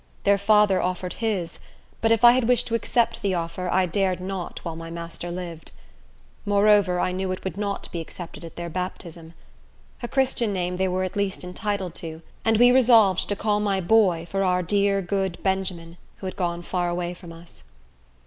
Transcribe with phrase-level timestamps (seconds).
[0.23, 1.59] Their father offered his;
[2.01, 5.29] but, if I had wished to accept the offer, I dared not while my master
[5.29, 5.71] lived.
[6.43, 9.35] Moreover, I knew it would not be accepted at their baptism.
[10.01, 13.79] A Christian name they were at least entitled to; and we resolved to call my
[13.79, 17.63] boy for our dear good Benjamin, who had gone far away from us.